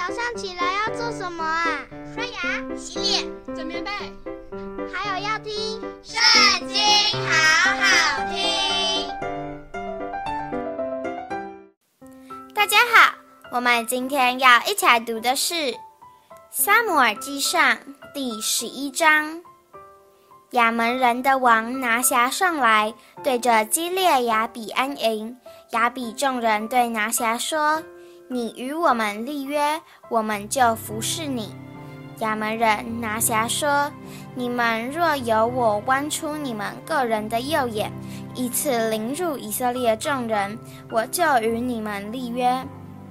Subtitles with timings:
[0.00, 1.84] 早上起来要做什么啊？
[2.14, 3.90] 刷牙、洗脸、整棉被，
[4.90, 5.52] 还有要听
[6.02, 6.18] 《圣
[6.66, 6.78] 经》，
[7.28, 9.06] 好好听。
[12.54, 13.12] 大家好，
[13.52, 15.54] 我们今天要一起来读的是
[16.50, 17.76] 《撒母耳记上》
[18.14, 19.42] 第十一章。
[20.52, 25.36] 亚扪人的王拿辖上来，对着基列亚比安营。
[25.72, 27.82] 亚比众人对拿辖说
[28.32, 31.52] ：“你与我们立约，我们就服侍你。”
[32.20, 33.90] 亚扪人拿辖说
[34.36, 37.90] ：“你们若有我剜出你们个人的右眼，
[38.36, 40.56] 以此凌辱以色列众人，
[40.92, 42.64] 我就与你们立约。”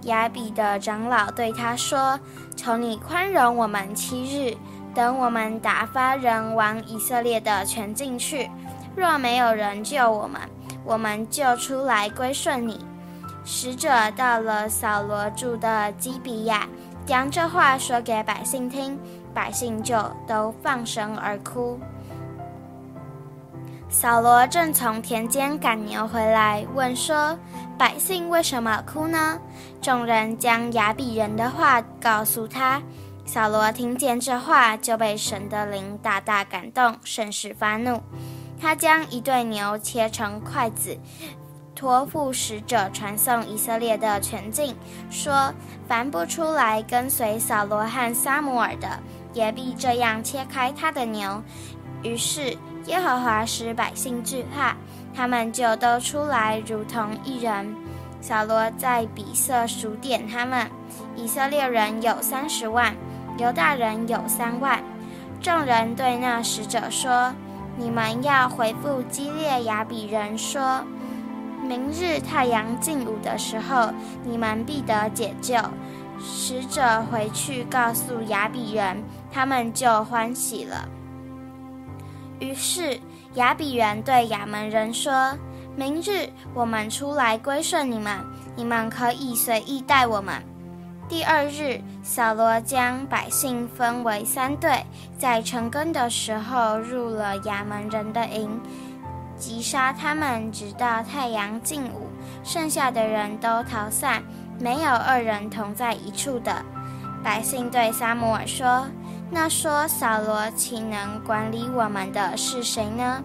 [0.04, 2.18] 亚比的长老对他说
[2.56, 4.56] ：“求你宽容我们七日。”
[4.96, 8.50] 等我们打发人往以色列的全境去，
[8.96, 10.42] 若没有人救我们，
[10.84, 12.80] 我们就出来归顺你。
[13.52, 16.70] 使者到了扫罗住的基比亚，
[17.04, 18.96] 将这话说给百姓听，
[19.34, 21.80] 百姓就都放声而哭。
[23.90, 27.40] 扫罗正从田间赶牛回来，问说
[27.76, 29.40] ：“百姓为什么哭呢？”
[29.82, 32.80] 众人将亚比人的话告诉他。
[33.26, 38.00] 扫罗听见这话，就被神的灵大大感动，甚是发怒。
[38.62, 40.96] 他将一对牛切成筷子，
[41.80, 44.76] 托付使者传送以色列的全境，
[45.10, 45.54] 说：
[45.88, 49.00] 凡不出来跟随扫罗和撒母耳的，
[49.34, 51.42] 也必这样切开他的牛。
[52.04, 52.58] 于是
[52.88, 54.76] 耶和华使百姓惧怕，
[55.16, 57.74] 他们就都出来，如同一人。
[58.20, 60.70] 扫罗在比色数点他们，
[61.16, 62.94] 以色列人有三十万。
[63.38, 64.84] 犹大人有三万，
[65.42, 67.34] 众人对那使者说
[67.80, 70.84] ：“你们要回复基列雅比人说，
[71.70, 75.56] 明日太阳近午的时候，你们必得解救。”
[76.20, 80.90] 使者回去告诉雅比人，他们就欢喜了。
[82.40, 83.00] 于是
[83.36, 85.38] 雅比人对亚门人说
[85.78, 88.18] ：“明日我们出来归顺你们，
[88.56, 90.42] 你们可以随意待我们。”
[91.08, 94.84] 第二日，扫罗将百姓分为三队，
[95.20, 98.60] 在晨更的时候入了亚门人的营，
[99.40, 102.10] 击杀他们，直到太阳近午。
[102.44, 104.22] 剩下的人都逃散，
[104.60, 106.64] 没有二人同在一处的。
[107.24, 108.88] 百姓对撒母耳说
[109.32, 113.24] ：“那说扫罗岂能管理我们的是谁呢？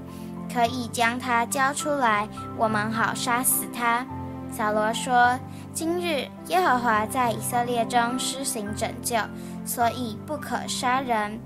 [0.53, 4.07] 可以将他交出来，我们好杀死他。”
[4.51, 5.39] 扫罗说
[5.75, 9.17] ：“今日耶和华在以色列中施行拯救，
[9.65, 11.41] 所以不可杀人。”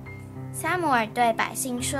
[0.53, 1.99] 撒母耳对百姓说：“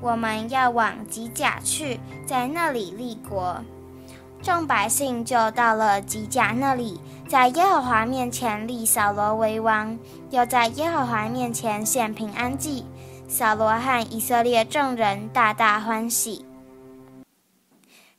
[0.00, 3.62] 我们要往吉甲去，在那里立国。”
[4.40, 9.98] 众百姓就到了吉甲那里，在耶和华面前立扫罗为王，
[10.30, 12.86] 又在耶和华面前献平安祭。
[13.26, 16.46] 扫罗和以色列众人大大欢喜。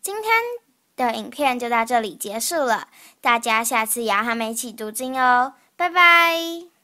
[0.02, 0.34] 今天
[0.96, 2.90] 的影片就到这里结束了，
[3.22, 6.79] 大家下次也要和我们一起读经哦，拜拜。